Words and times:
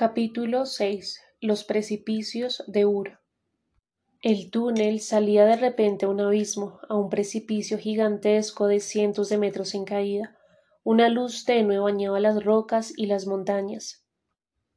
Capítulo 0.00 0.64
6 0.64 1.20
Los 1.40 1.64
precipicios 1.64 2.62
de 2.68 2.86
Ur 2.86 3.18
El 4.22 4.48
túnel 4.52 5.00
salía 5.00 5.44
de 5.44 5.56
repente 5.56 6.06
a 6.06 6.08
un 6.08 6.20
abismo, 6.20 6.78
a 6.88 6.94
un 6.94 7.10
precipicio 7.10 7.78
gigantesco 7.78 8.68
de 8.68 8.78
cientos 8.78 9.28
de 9.28 9.38
metros 9.38 9.74
en 9.74 9.84
caída. 9.84 10.38
Una 10.84 11.08
luz 11.08 11.44
tenue 11.44 11.80
bañaba 11.80 12.20
las 12.20 12.44
rocas 12.44 12.92
y 12.96 13.06
las 13.06 13.26
montañas. 13.26 14.04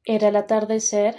Era 0.05 0.29
el 0.29 0.36
atardecer, 0.36 1.15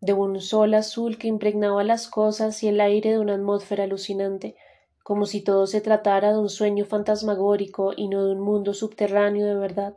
de 0.00 0.14
un 0.14 0.40
sol 0.40 0.74
azul 0.74 1.16
que 1.16 1.28
impregnaba 1.28 1.84
las 1.84 2.08
cosas 2.08 2.60
y 2.64 2.66
el 2.66 2.80
aire 2.80 3.12
de 3.12 3.20
una 3.20 3.34
atmósfera 3.34 3.84
alucinante, 3.84 4.56
como 5.04 5.26
si 5.26 5.42
todo 5.42 5.68
se 5.68 5.80
tratara 5.80 6.32
de 6.32 6.40
un 6.40 6.48
sueño 6.48 6.86
fantasmagórico 6.86 7.92
y 7.96 8.08
no 8.08 8.26
de 8.26 8.32
un 8.32 8.40
mundo 8.40 8.74
subterráneo 8.74 9.46
de 9.46 9.54
verdad. 9.54 9.94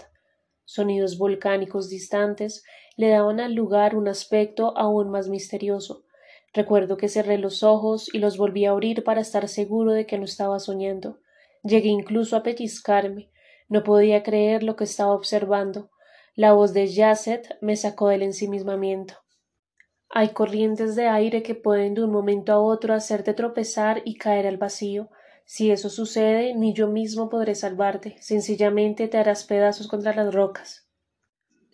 Sonidos 0.64 1.18
volcánicos 1.18 1.90
distantes 1.90 2.64
le 2.98 3.10
daban 3.10 3.40
al 3.40 3.54
lugar 3.54 3.96
un 3.96 4.08
aspecto 4.08 4.76
aún 4.76 5.10
más 5.10 5.30
misterioso. 5.30 6.04
Recuerdo 6.54 6.98
que 6.98 7.08
cerré 7.08 7.38
los 7.38 7.62
ojos 7.62 8.10
y 8.12 8.18
los 8.18 8.38
volví 8.38 8.66
a 8.66 8.72
abrir 8.72 9.04
para 9.04 9.22
estar 9.22 9.48
seguro 9.48 9.92
de 9.92 10.08
que 10.08 10.18
no 10.18 10.26
estaba 10.26 10.60
soñando. 10.60 11.20
Llegué 11.64 11.90
incluso 11.90 12.36
a 12.36 12.44
pellizcarme. 12.44 13.30
No 13.70 13.84
podía 13.84 14.24
creer 14.24 14.64
lo 14.64 14.76
que 14.76 14.86
estaba 14.86 15.14
observando. 15.14 15.92
La 16.34 16.54
voz 16.54 16.74
de 16.74 16.88
Yasset 16.88 17.58
me 17.62 17.76
sacó 17.76 18.08
del 18.08 18.24
ensimismamiento. 18.24 19.14
Hay 20.10 20.30
corrientes 20.30 20.96
de 20.96 21.08
aire 21.08 21.44
que 21.44 21.54
pueden 21.54 21.94
de 21.94 22.04
un 22.04 22.12
momento 22.12 22.52
a 22.54 22.60
otro 22.60 22.94
hacerte 22.94 23.34
tropezar 23.34 24.02
y 24.06 24.16
caer 24.16 24.48
al 24.48 24.58
vacío. 24.58 25.10
Si 25.46 25.70
eso 25.70 25.90
sucede, 25.90 26.56
ni 26.56 26.74
yo 26.74 26.88
mismo 26.88 27.30
podré 27.30 27.54
salvarte, 27.54 28.16
sencillamente 28.22 29.08
te 29.08 29.18
harás 29.18 29.44
pedazos 29.44 29.88
contra 29.88 30.16
las 30.16 30.34
rocas. 30.34 30.87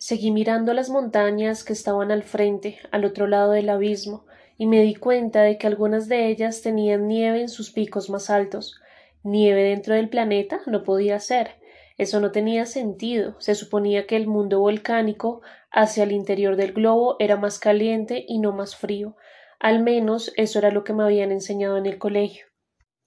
Seguí 0.06 0.32
mirando 0.32 0.74
las 0.74 0.90
montañas 0.90 1.64
que 1.64 1.72
estaban 1.72 2.10
al 2.10 2.24
frente, 2.24 2.78
al 2.90 3.06
otro 3.06 3.26
lado 3.26 3.52
del 3.52 3.70
abismo, 3.70 4.26
y 4.58 4.66
me 4.66 4.82
di 4.82 4.94
cuenta 4.94 5.40
de 5.40 5.56
que 5.56 5.66
algunas 5.66 6.08
de 6.08 6.28
ellas 6.28 6.60
tenían 6.60 7.08
nieve 7.08 7.40
en 7.40 7.48
sus 7.48 7.70
picos 7.70 8.10
más 8.10 8.28
altos. 8.28 8.78
Nieve 9.22 9.62
dentro 9.62 9.94
del 9.94 10.10
planeta 10.10 10.60
no 10.66 10.82
podía 10.84 11.18
ser. 11.20 11.52
Eso 11.96 12.20
no 12.20 12.32
tenía 12.32 12.66
sentido. 12.66 13.40
Se 13.40 13.54
suponía 13.54 14.06
que 14.06 14.16
el 14.16 14.26
mundo 14.26 14.60
volcánico 14.60 15.40
hacia 15.70 16.04
el 16.04 16.12
interior 16.12 16.56
del 16.56 16.74
globo 16.74 17.16
era 17.18 17.38
más 17.38 17.58
caliente 17.58 18.26
y 18.28 18.40
no 18.40 18.52
más 18.52 18.76
frío. 18.76 19.16
Al 19.58 19.82
menos 19.82 20.34
eso 20.36 20.58
era 20.58 20.70
lo 20.70 20.84
que 20.84 20.92
me 20.92 21.04
habían 21.04 21.32
enseñado 21.32 21.78
en 21.78 21.86
el 21.86 21.96
colegio. 21.96 22.44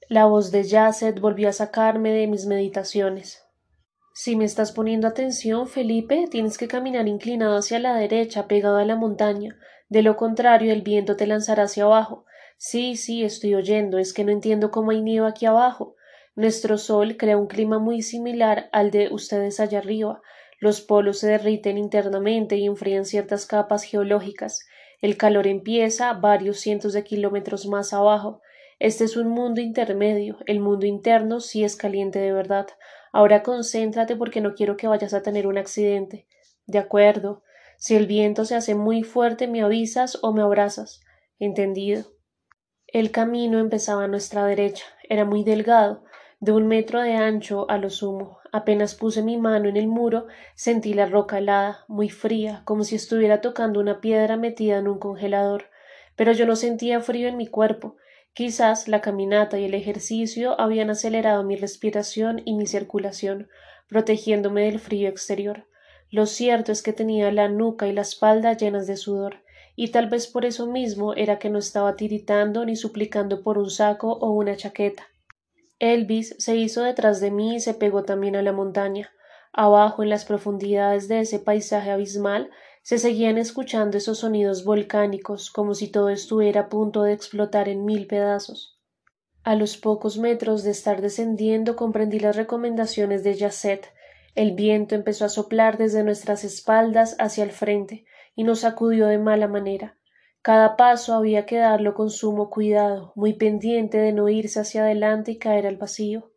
La 0.09 0.25
voz 0.25 0.49
de 0.49 0.63
Yasset 0.63 1.19
volvió 1.19 1.47
a 1.47 1.53
sacarme 1.53 2.11
de 2.11 2.25
mis 2.25 2.47
meditaciones. 2.47 3.46
Si 4.19 4.35
me 4.35 4.45
estás 4.45 4.71
poniendo 4.71 5.07
atención, 5.07 5.67
Felipe, 5.67 6.25
tienes 6.31 6.57
que 6.57 6.67
caminar 6.67 7.07
inclinado 7.07 7.55
hacia 7.55 7.77
la 7.77 7.93
derecha, 7.93 8.47
pegado 8.47 8.77
a 8.77 8.83
la 8.83 8.95
montaña. 8.95 9.59
De 9.89 10.01
lo 10.01 10.17
contrario, 10.17 10.73
el 10.73 10.81
viento 10.81 11.15
te 11.15 11.27
lanzará 11.27 11.65
hacia 11.65 11.83
abajo. 11.83 12.25
Sí, 12.57 12.95
sí, 12.95 13.23
estoy 13.23 13.53
oyendo. 13.53 13.99
Es 13.99 14.13
que 14.13 14.23
no 14.23 14.31
entiendo 14.31 14.71
cómo 14.71 14.89
hay 14.89 15.03
nieve 15.03 15.27
aquí 15.27 15.45
abajo. 15.45 15.95
Nuestro 16.33 16.79
Sol 16.79 17.15
crea 17.15 17.37
un 17.37 17.45
clima 17.45 17.77
muy 17.77 18.01
similar 18.01 18.69
al 18.71 18.89
de 18.89 19.09
ustedes 19.13 19.59
allá 19.59 19.77
arriba. 19.77 20.19
Los 20.59 20.81
polos 20.81 21.19
se 21.19 21.27
derriten 21.27 21.77
internamente 21.77 22.55
y 22.55 22.65
enfrían 22.65 23.05
ciertas 23.05 23.45
capas 23.45 23.83
geológicas. 23.83 24.65
El 24.99 25.15
calor 25.15 25.45
empieza 25.45 26.11
varios 26.13 26.59
cientos 26.59 26.93
de 26.93 27.03
kilómetros 27.03 27.67
más 27.67 27.93
abajo. 27.93 28.41
Este 28.79 29.03
es 29.03 29.15
un 29.15 29.27
mundo 29.27 29.61
intermedio. 29.61 30.39
El 30.47 30.59
mundo 30.59 30.87
interno 30.87 31.39
sí 31.39 31.63
es 31.63 31.75
caliente 31.75 32.17
de 32.17 32.31
verdad. 32.31 32.65
Ahora 33.11 33.43
concéntrate 33.43 34.15
porque 34.15 34.41
no 34.41 34.53
quiero 34.53 34.77
que 34.77 34.87
vayas 34.87 35.13
a 35.13 35.21
tener 35.21 35.47
un 35.47 35.57
accidente. 35.57 36.27
De 36.65 36.79
acuerdo. 36.79 37.43
Si 37.77 37.95
el 37.95 38.07
viento 38.07 38.43
se 38.45 38.55
hace 38.55 38.73
muy 38.73 39.03
fuerte, 39.03 39.47
me 39.47 39.61
avisas 39.61 40.17
o 40.21 40.33
me 40.33 40.41
abrazas. 40.41 41.01
Entendido. 41.39 42.05
El 42.87 43.11
camino 43.11 43.59
empezaba 43.59 44.05
a 44.05 44.07
nuestra 44.07 44.45
derecha. 44.45 44.85
Era 45.07 45.25
muy 45.25 45.43
delgado 45.43 46.03
de 46.39 46.51
un 46.51 46.67
metro 46.67 47.01
de 47.01 47.13
ancho 47.13 47.69
a 47.69 47.77
lo 47.77 47.89
sumo. 47.89 48.39
Apenas 48.51 48.95
puse 48.95 49.23
mi 49.23 49.37
mano 49.37 49.67
en 49.69 49.77
el 49.77 49.87
muro, 49.87 50.27
sentí 50.55 50.93
la 50.93 51.05
roca 51.05 51.39
helada, 51.39 51.85
muy 51.87 52.09
fría, 52.09 52.61
como 52.65 52.83
si 52.83 52.95
estuviera 52.95 53.41
tocando 53.41 53.79
una 53.79 53.99
piedra 54.01 54.37
metida 54.37 54.77
en 54.77 54.87
un 54.87 54.99
congelador. 54.99 55.65
Pero 56.15 56.31
yo 56.31 56.45
no 56.45 56.55
sentía 56.55 57.01
frío 57.01 57.27
en 57.27 57.37
mi 57.37 57.47
cuerpo. 57.47 57.97
Quizás 58.37 58.87
la 58.87 59.01
caminata 59.01 59.57
y 59.57 59.65
el 59.65 59.73
ejercicio 59.73 60.61
habían 60.61 60.91
acelerado 60.91 61.43
mi 61.43 61.55
respiración 61.55 62.43
y 62.45 62.53
mi 62.53 62.67
circulación, 62.67 63.49
protegiéndome 63.87 64.65
del 64.65 64.79
frío 64.79 65.09
exterior. 65.09 65.65
Lo 66.11 66.27
cierto 66.27 66.71
es 66.71 66.83
que 66.83 66.93
tenía 66.93 67.31
la 67.31 67.49
nuca 67.49 67.87
y 67.87 67.93
la 67.93 68.01
espalda 68.01 68.53
llenas 68.53 68.85
de 68.85 68.95
sudor, 68.95 69.37
y 69.75 69.87
tal 69.87 70.07
vez 70.07 70.27
por 70.27 70.45
eso 70.45 70.67
mismo 70.67 71.15
era 71.15 71.39
que 71.39 71.49
no 71.49 71.57
estaba 71.57 71.95
tiritando 71.95 72.63
ni 72.63 72.75
suplicando 72.75 73.41
por 73.41 73.57
un 73.57 73.71
saco 73.71 74.11
o 74.13 74.29
una 74.29 74.55
chaqueta. 74.55 75.07
Elvis 75.79 76.35
se 76.37 76.55
hizo 76.57 76.83
detrás 76.83 77.19
de 77.19 77.31
mí 77.31 77.55
y 77.55 77.59
se 77.59 77.73
pegó 77.73 78.03
también 78.03 78.35
a 78.35 78.43
la 78.43 78.53
montaña. 78.53 79.09
Abajo, 79.51 80.03
en 80.03 80.11
las 80.11 80.25
profundidades 80.25 81.07
de 81.07 81.21
ese 81.21 81.39
paisaje 81.39 81.89
abismal, 81.89 82.51
se 82.87 82.99
seguían 82.99 83.37
escuchando 83.37 83.97
esos 83.97 84.19
sonidos 84.19 84.63
volcánicos, 84.63 85.51
como 85.51 85.75
si 85.75 85.89
todo 85.89 86.07
estuviera 86.07 86.61
a 86.61 86.69
punto 86.69 87.03
de 87.03 87.11
explotar 87.11 87.67
en 87.67 87.83
mil 87.83 88.07
pedazos. 88.07 88.79
A 89.43 89.55
los 89.55 89.75
pocos 89.75 90.17
metros 90.17 90.63
de 90.63 90.71
estar 90.71 91.01
descendiendo 91.01 91.75
comprendí 91.75 92.17
las 92.17 92.37
recomendaciones 92.37 93.25
de 93.25 93.33
Yasset. 93.33 93.91
El 94.35 94.53
viento 94.53 94.95
empezó 94.95 95.25
a 95.25 95.29
soplar 95.29 95.77
desde 95.77 96.01
nuestras 96.05 96.45
espaldas 96.45 97.17
hacia 97.19 97.43
el 97.43 97.51
frente 97.51 98.05
y 98.37 98.45
nos 98.45 98.61
sacudió 98.61 99.07
de 99.07 99.17
mala 99.17 99.49
manera. 99.49 99.97
Cada 100.41 100.77
paso 100.77 101.13
había 101.13 101.45
que 101.45 101.57
darlo 101.57 101.93
con 101.93 102.09
sumo 102.09 102.49
cuidado, 102.49 103.11
muy 103.15 103.33
pendiente 103.33 103.97
de 103.97 104.13
no 104.13 104.29
irse 104.29 104.61
hacia 104.61 104.83
adelante 104.83 105.31
y 105.31 105.39
caer 105.39 105.67
al 105.67 105.75
vacío. 105.75 106.31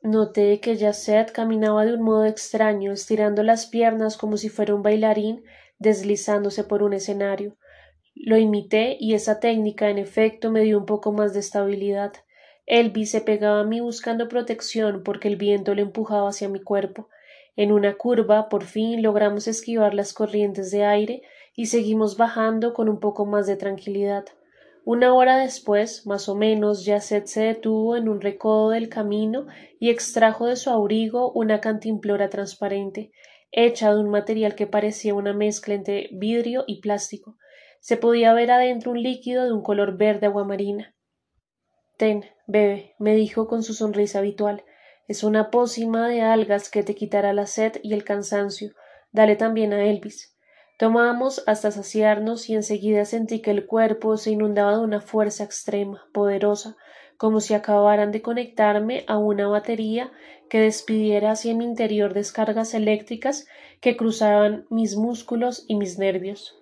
Noté 0.00 0.58
que 0.60 0.74
Yasset 0.74 1.32
caminaba 1.32 1.84
de 1.84 1.92
un 1.92 2.02
modo 2.02 2.24
extraño, 2.24 2.92
estirando 2.92 3.42
las 3.42 3.66
piernas 3.66 4.16
como 4.16 4.38
si 4.38 4.48
fuera 4.48 4.74
un 4.74 4.82
bailarín 4.82 5.44
deslizándose 5.82 6.64
por 6.64 6.82
un 6.82 6.92
escenario. 6.92 7.56
Lo 8.14 8.36
imité 8.38 8.96
y 9.00 9.14
esa 9.14 9.40
técnica 9.40 9.90
en 9.90 9.98
efecto 9.98 10.50
me 10.50 10.60
dio 10.60 10.78
un 10.78 10.86
poco 10.86 11.12
más 11.12 11.34
de 11.34 11.40
estabilidad. 11.40 12.12
Elvis 12.66 13.10
se 13.10 13.20
pegaba 13.20 13.60
a 13.60 13.64
mí 13.64 13.80
buscando 13.80 14.28
protección 14.28 15.02
porque 15.02 15.28
el 15.28 15.36
viento 15.36 15.74
le 15.74 15.82
empujaba 15.82 16.28
hacia 16.28 16.48
mi 16.48 16.60
cuerpo. 16.60 17.08
En 17.56 17.72
una 17.72 17.94
curva 17.94 18.48
por 18.48 18.64
fin 18.64 19.02
logramos 19.02 19.48
esquivar 19.48 19.94
las 19.94 20.12
corrientes 20.12 20.70
de 20.70 20.84
aire 20.84 21.22
y 21.54 21.66
seguimos 21.66 22.16
bajando 22.16 22.72
con 22.72 22.88
un 22.88 23.00
poco 23.00 23.26
más 23.26 23.46
de 23.46 23.56
tranquilidad. 23.56 24.24
Una 24.84 25.14
hora 25.14 25.36
después, 25.36 26.06
más 26.06 26.28
o 26.28 26.34
menos, 26.34 26.84
Yasset 26.84 27.26
se 27.26 27.42
detuvo 27.42 27.94
en 27.94 28.08
un 28.08 28.20
recodo 28.20 28.70
del 28.70 28.88
camino 28.88 29.46
y 29.78 29.90
extrajo 29.90 30.46
de 30.46 30.56
su 30.56 30.70
abrigo 30.70 31.30
una 31.32 31.60
cantimplora 31.60 32.30
transparente, 32.30 33.12
hecha 33.52 33.92
de 33.92 34.00
un 34.00 34.10
material 34.10 34.54
que 34.54 34.66
parecía 34.66 35.14
una 35.14 35.32
mezcla 35.32 35.74
entre 35.74 36.08
vidrio 36.12 36.64
y 36.66 36.80
plástico. 36.80 37.36
Se 37.80 37.96
podía 37.96 38.32
ver 38.32 38.50
adentro 38.50 38.92
un 38.92 39.02
líquido 39.02 39.44
de 39.44 39.52
un 39.52 39.62
color 39.62 39.96
verde 39.96 40.26
aguamarina. 40.26 40.94
Ten, 41.96 42.24
bebe, 42.46 42.94
me 42.98 43.14
dijo 43.14 43.46
con 43.46 43.62
su 43.62 43.74
sonrisa 43.74 44.18
habitual. 44.18 44.64
Es 45.06 45.22
una 45.22 45.50
pócima 45.50 46.08
de 46.08 46.22
algas 46.22 46.70
que 46.70 46.82
te 46.82 46.94
quitará 46.94 47.32
la 47.32 47.46
sed 47.46 47.74
y 47.82 47.92
el 47.92 48.04
cansancio. 48.04 48.72
Dale 49.12 49.36
también 49.36 49.72
a 49.72 49.84
Elvis. 49.84 50.36
Tomamos 50.78 51.44
hasta 51.46 51.70
saciarnos 51.70 52.48
y 52.48 52.54
enseguida 52.54 53.04
sentí 53.04 53.40
que 53.40 53.50
el 53.50 53.66
cuerpo 53.66 54.16
se 54.16 54.30
inundaba 54.30 54.72
de 54.72 54.82
una 54.82 55.00
fuerza 55.00 55.44
extrema, 55.44 56.08
poderosa, 56.12 56.76
como 57.18 57.40
si 57.40 57.54
acabaran 57.54 58.10
de 58.10 58.22
conectarme 58.22 59.04
a 59.06 59.18
una 59.18 59.46
batería 59.46 60.10
que 60.52 60.60
despidiera 60.60 61.30
hacia 61.30 61.54
mi 61.54 61.64
interior 61.64 62.12
descargas 62.12 62.74
eléctricas 62.74 63.46
que 63.80 63.96
cruzaban 63.96 64.66
mis 64.68 64.96
músculos 64.96 65.64
y 65.66 65.76
mis 65.76 65.98
nervios. 65.98 66.60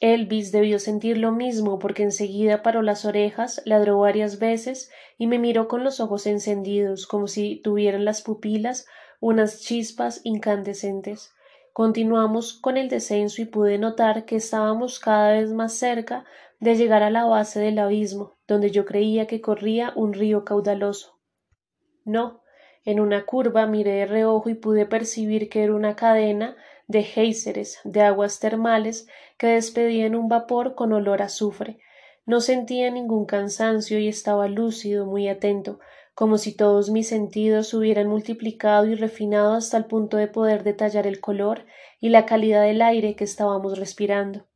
Elvis 0.00 0.50
debió 0.50 0.78
sentir 0.78 1.18
lo 1.18 1.30
mismo 1.30 1.78
porque 1.78 2.04
enseguida 2.04 2.62
paró 2.62 2.80
las 2.80 3.04
orejas, 3.04 3.60
ladró 3.66 3.98
varias 3.98 4.38
veces 4.38 4.90
y 5.18 5.26
me 5.26 5.38
miró 5.38 5.68
con 5.68 5.84
los 5.84 6.00
ojos 6.00 6.26
encendidos 6.26 7.06
como 7.06 7.26
si 7.26 7.56
tuvieran 7.56 8.06
las 8.06 8.22
pupilas 8.22 8.86
unas 9.20 9.60
chispas 9.60 10.22
incandescentes. 10.24 11.34
Continuamos 11.74 12.54
con 12.54 12.78
el 12.78 12.88
descenso 12.88 13.42
y 13.42 13.44
pude 13.44 13.76
notar 13.76 14.24
que 14.24 14.36
estábamos 14.36 14.98
cada 14.98 15.32
vez 15.32 15.52
más 15.52 15.74
cerca 15.74 16.24
de 16.60 16.76
llegar 16.76 17.02
a 17.02 17.10
la 17.10 17.26
base 17.26 17.60
del 17.60 17.78
abismo, 17.78 18.38
donde 18.48 18.70
yo 18.70 18.86
creía 18.86 19.26
que 19.26 19.42
corría 19.42 19.92
un 19.96 20.14
río 20.14 20.46
caudaloso. 20.46 21.18
No, 22.06 22.41
en 22.84 23.00
una 23.00 23.24
curva 23.24 23.66
miré 23.66 23.92
de 23.92 24.06
reojo 24.06 24.48
y 24.48 24.54
pude 24.54 24.86
percibir 24.86 25.48
que 25.48 25.62
era 25.62 25.74
una 25.74 25.96
cadena 25.96 26.56
de 26.88 27.02
géiseres, 27.02 27.78
de 27.84 28.02
aguas 28.02 28.40
termales, 28.40 29.06
que 29.38 29.48
despedían 29.48 30.14
un 30.14 30.28
vapor 30.28 30.74
con 30.74 30.92
olor 30.92 31.22
a 31.22 31.26
azufre. 31.26 31.78
No 32.26 32.40
sentía 32.40 32.90
ningún 32.90 33.26
cansancio 33.26 33.98
y 33.98 34.08
estaba 34.08 34.48
lúcido, 34.48 35.06
muy 35.06 35.28
atento, 35.28 35.80
como 36.14 36.38
si 36.38 36.54
todos 36.54 36.90
mis 36.90 37.08
sentidos 37.08 37.72
hubieran 37.74 38.08
multiplicado 38.08 38.86
y 38.86 38.94
refinado 38.94 39.54
hasta 39.54 39.76
el 39.76 39.86
punto 39.86 40.16
de 40.16 40.28
poder 40.28 40.62
detallar 40.62 41.06
el 41.06 41.20
color 41.20 41.64
y 42.00 42.10
la 42.10 42.26
calidad 42.26 42.62
del 42.62 42.82
aire 42.82 43.16
que 43.16 43.24
estábamos 43.24 43.78
respirando. 43.78 44.46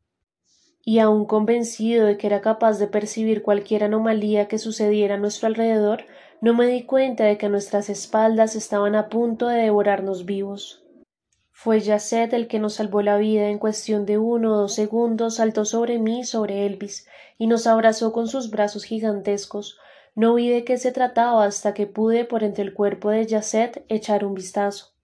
Y 0.84 0.98
aun 1.00 1.24
convencido 1.24 2.06
de 2.06 2.16
que 2.16 2.26
era 2.26 2.40
capaz 2.40 2.78
de 2.78 2.86
percibir 2.86 3.42
cualquier 3.42 3.84
anomalía 3.84 4.46
que 4.46 4.58
sucediera 4.58 5.16
a 5.16 5.18
nuestro 5.18 5.48
alrededor, 5.48 6.04
no 6.40 6.54
me 6.54 6.66
di 6.66 6.84
cuenta 6.84 7.24
de 7.24 7.38
que 7.38 7.48
nuestras 7.48 7.88
espaldas 7.88 8.56
estaban 8.56 8.94
a 8.94 9.08
punto 9.08 9.48
de 9.48 9.62
devorarnos 9.62 10.24
vivos. 10.24 10.82
Fue 11.52 11.80
Yacet 11.80 12.32
el 12.34 12.48
que 12.48 12.58
nos 12.58 12.74
salvó 12.74 13.00
la 13.00 13.16
vida 13.16 13.48
en 13.48 13.58
cuestión 13.58 14.04
de 14.04 14.18
uno 14.18 14.52
o 14.52 14.56
dos 14.56 14.74
segundos 14.74 15.36
saltó 15.36 15.64
sobre 15.64 15.98
mí 15.98 16.24
sobre 16.24 16.66
Elvis 16.66 17.06
y 17.38 17.46
nos 17.46 17.66
abrazó 17.66 18.12
con 18.12 18.28
sus 18.28 18.50
brazos 18.50 18.84
gigantescos, 18.84 19.78
no 20.14 20.34
vi 20.34 20.48
de 20.50 20.64
qué 20.64 20.78
se 20.78 20.92
trataba 20.92 21.44
hasta 21.44 21.74
que 21.74 21.86
pude 21.86 22.24
por 22.24 22.42
entre 22.42 22.64
el 22.64 22.74
cuerpo 22.74 23.10
de 23.10 23.26
Yacet 23.26 23.84
echar 23.88 24.24
un 24.24 24.34
vistazo. 24.34 24.94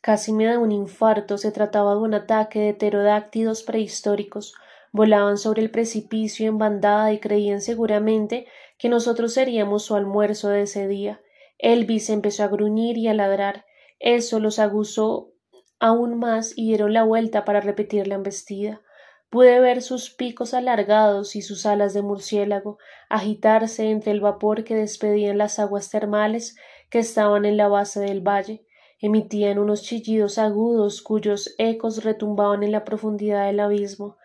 Casi 0.00 0.32
me 0.32 0.44
da 0.44 0.58
un 0.58 0.70
infarto, 0.70 1.38
se 1.38 1.50
trataba 1.50 1.92
de 1.94 2.00
un 2.00 2.14
ataque 2.14 2.60
de 2.60 2.74
pterodáctidos 2.74 3.62
prehistóricos, 3.62 4.54
volaban 4.94 5.38
sobre 5.38 5.60
el 5.60 5.72
precipicio 5.72 6.46
en 6.46 6.56
bandada 6.56 7.12
y 7.12 7.18
creían 7.18 7.60
seguramente 7.60 8.46
que 8.78 8.88
nosotros 8.88 9.34
seríamos 9.34 9.82
su 9.82 9.96
almuerzo 9.96 10.50
de 10.50 10.62
ese 10.62 10.86
día. 10.86 11.20
Elvis 11.58 12.10
empezó 12.10 12.44
a 12.44 12.48
gruñir 12.48 12.96
y 12.96 13.08
a 13.08 13.14
ladrar. 13.14 13.66
Eso 13.98 14.38
los 14.38 14.60
aguzó 14.60 15.32
aún 15.80 16.16
más 16.16 16.52
y 16.56 16.68
dieron 16.68 16.92
la 16.92 17.02
vuelta 17.02 17.44
para 17.44 17.60
repetir 17.60 18.06
la 18.06 18.14
embestida. 18.14 18.82
Pude 19.30 19.58
ver 19.58 19.82
sus 19.82 20.10
picos 20.10 20.54
alargados 20.54 21.34
y 21.34 21.42
sus 21.42 21.66
alas 21.66 21.92
de 21.92 22.02
murciélago 22.02 22.78
agitarse 23.08 23.90
entre 23.90 24.12
el 24.12 24.20
vapor 24.20 24.62
que 24.62 24.76
despedían 24.76 25.38
las 25.38 25.58
aguas 25.58 25.90
termales 25.90 26.56
que 26.88 27.00
estaban 27.00 27.44
en 27.46 27.56
la 27.56 27.66
base 27.66 27.98
del 27.98 28.20
valle. 28.20 28.64
Emitían 29.00 29.58
unos 29.58 29.82
chillidos 29.82 30.38
agudos 30.38 31.02
cuyos 31.02 31.52
ecos 31.58 32.04
retumbaban 32.04 32.62
en 32.62 32.70
la 32.70 32.84
profundidad 32.84 33.46
del 33.46 33.58
abismo. 33.58 34.18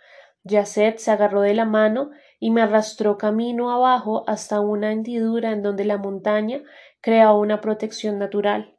Yacet 0.49 0.97
se 0.97 1.11
agarró 1.11 1.41
de 1.41 1.53
la 1.53 1.65
mano 1.65 2.11
y 2.39 2.51
me 2.51 2.61
arrastró 2.61 3.17
camino 3.17 3.71
abajo 3.71 4.23
hasta 4.27 4.59
una 4.59 4.91
hendidura 4.91 5.51
en 5.51 5.61
donde 5.61 5.85
la 5.85 5.97
montaña 5.97 6.61
creaba 7.01 7.37
una 7.37 7.61
protección 7.61 8.19
natural. 8.19 8.75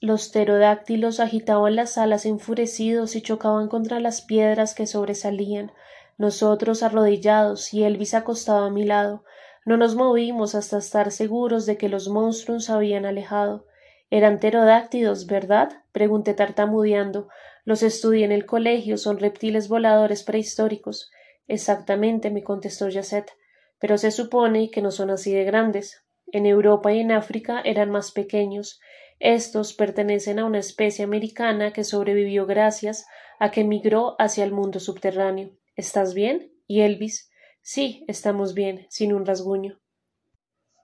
Los 0.00 0.30
pterodáctilos 0.30 1.20
agitaban 1.20 1.76
las 1.76 1.98
alas 1.98 2.26
enfurecidos 2.26 3.14
y 3.14 3.22
chocaban 3.22 3.68
contra 3.68 4.00
las 4.00 4.22
piedras 4.22 4.74
que 4.74 4.86
sobresalían. 4.86 5.72
Nosotros 6.18 6.82
arrodillados 6.82 7.72
y 7.72 7.84
Elvis 7.84 8.14
acostado 8.14 8.64
a 8.64 8.70
mi 8.70 8.84
lado, 8.84 9.24
no 9.64 9.76
nos 9.76 9.94
movimos 9.94 10.54
hasta 10.56 10.78
estar 10.78 11.12
seguros 11.12 11.66
de 11.66 11.76
que 11.76 11.88
los 11.88 12.08
monstruos 12.08 12.68
habían 12.68 13.06
alejado. 13.06 13.66
Eran 14.10 14.40
pterodáctilos, 14.40 15.26
¿verdad? 15.26 15.84
pregunté 15.92 16.34
tartamudeando. 16.34 17.28
Los 17.64 17.82
estudié 17.82 18.24
en 18.24 18.32
el 18.32 18.46
colegio, 18.46 18.96
son 18.96 19.18
reptiles 19.18 19.68
voladores 19.68 20.24
prehistóricos. 20.24 21.10
Exactamente, 21.46 22.30
me 22.30 22.42
contestó 22.42 22.88
Yacet. 22.88 23.30
Pero 23.78 23.98
se 23.98 24.10
supone 24.10 24.70
que 24.70 24.82
no 24.82 24.90
son 24.90 25.10
así 25.10 25.32
de 25.32 25.44
grandes. 25.44 26.04
En 26.26 26.46
Europa 26.46 26.92
y 26.92 27.00
en 27.00 27.12
África 27.12 27.60
eran 27.64 27.90
más 27.90 28.10
pequeños. 28.12 28.80
Estos 29.18 29.74
pertenecen 29.74 30.38
a 30.38 30.44
una 30.44 30.58
especie 30.58 31.04
americana 31.04 31.72
que 31.72 31.84
sobrevivió 31.84 32.46
gracias 32.46 33.06
a 33.38 33.50
que 33.50 33.64
migró 33.64 34.16
hacia 34.18 34.44
el 34.44 34.52
mundo 34.52 34.80
subterráneo. 34.80 35.50
¿Estás 35.76 36.14
bien? 36.14 36.52
¿Y 36.66 36.80
Elvis? 36.80 37.30
Sí, 37.60 38.04
estamos 38.08 38.54
bien, 38.54 38.86
sin 38.88 39.12
un 39.12 39.26
rasguño. 39.26 39.80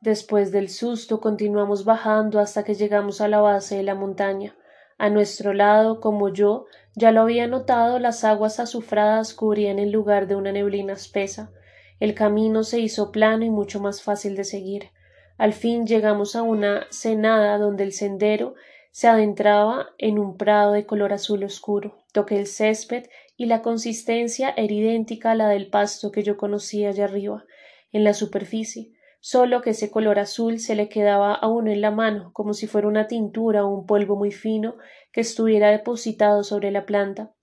Después 0.01 0.53
del 0.53 0.69
susto 0.69 1.21
continuamos 1.21 1.85
bajando 1.85 2.41
hasta 2.41 2.65
que 2.65 2.75
llegamos 2.75 3.21
a 3.21 3.29
la 3.29 3.41
base 3.41 3.77
de 3.77 3.85
la 3.85 3.95
montaña. 3.95 4.58
A 4.99 5.11
nuestro 5.11 5.55
lado, 5.55 6.01
como 6.01 6.29
yo, 6.29 6.67
ya 6.97 7.13
lo 7.13 7.23
había 7.23 7.47
notado, 7.47 8.01
las 8.01 8.25
aguas 8.25 8.59
azufradas 8.59 9.33
cubrían 9.33 9.79
el 9.79 9.93
lugar 9.93 10.27
de 10.27 10.35
una 10.35 10.51
neblina 10.51 10.93
espesa. 10.93 11.53
El 12.01 12.15
camino 12.15 12.65
se 12.65 12.81
hizo 12.81 13.13
plano 13.13 13.45
y 13.45 13.51
mucho 13.51 13.79
más 13.79 14.03
fácil 14.03 14.35
de 14.35 14.43
seguir. 14.43 14.91
Al 15.37 15.53
fin 15.53 15.87
llegamos 15.87 16.35
a 16.35 16.43
una 16.43 16.89
cenada 16.91 17.59
donde 17.59 17.85
el 17.85 17.93
sendero 17.93 18.57
se 18.91 19.07
adentraba 19.07 19.91
en 19.99 20.19
un 20.19 20.37
prado 20.37 20.73
de 20.73 20.85
color 20.85 21.13
azul 21.13 21.45
oscuro. 21.45 21.97
Toqué 22.13 22.37
el 22.37 22.49
césped 22.49 23.05
y 23.37 23.47
la 23.47 23.63
consistencia 23.63 24.51
era 24.57 24.73
idéntica 24.73 25.31
a 25.31 25.35
la 25.37 25.49
del 25.49 25.69
pasto 25.69 26.11
que 26.11 26.25
yo 26.25 26.37
conocía 26.37 26.89
allá 26.89 27.05
arriba, 27.05 27.45
en 27.93 28.03
la 28.03 28.15
superficie, 28.15 28.91
solo 29.21 29.61
que 29.63 29.71
ese 29.71 29.91
color 29.91 30.19
azul 30.19 30.59
se 30.59 30.75
le 30.75 30.89
quedaba 30.89 31.35
a 31.35 31.49
uno 31.49 31.71
en 31.71 31.81
la 31.81 31.91
mano, 31.91 32.31
como 32.33 32.55
si 32.55 32.67
fuera 32.67 32.89
una 32.89 33.07
tintura 33.07 33.65
o 33.65 33.69
un 33.69 33.87
polvo 33.87 34.17
muy 34.17 34.31
fino 34.31 34.77
que 35.13 35.21
estuviera 35.21 35.71
depositado 35.71 36.45
sobre 36.45 36.71
la 36.71 36.87
planta. 36.87 37.35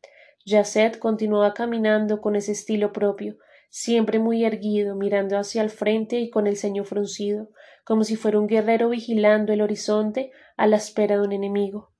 Yacet 0.45 0.99
continuaba 0.99 1.53
caminando 1.53 2.21
con 2.21 2.35
ese 2.35 2.51
estilo 2.51 2.91
propio, 2.91 3.37
siempre 3.69 4.19
muy 4.19 4.45
erguido, 4.45 4.95
mirando 4.95 5.37
hacia 5.37 5.61
el 5.61 5.69
frente 5.69 6.19
y 6.19 6.29
con 6.29 6.47
el 6.47 6.55
ceño 6.55 6.85
fruncido, 6.85 7.49
como 7.83 8.03
si 8.03 8.15
fuera 8.15 8.39
un 8.39 8.47
guerrero 8.47 8.89
vigilando 8.89 9.53
el 9.53 9.61
horizonte 9.61 10.31
a 10.55 10.67
la 10.67 10.77
espera 10.77 11.17
de 11.17 11.23
un 11.23 11.33
enemigo. 11.33 11.91